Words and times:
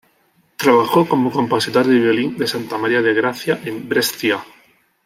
Trabajó 0.57 1.07
como 1.07 1.29
compositor 1.31 1.85
de 1.85 1.93
violín 1.93 2.35
de 2.35 2.47
Santa 2.47 2.79
María 2.79 3.03
de 3.03 3.13
Gracia 3.13 3.61
en 3.65 3.87
Brescia. 3.87 4.43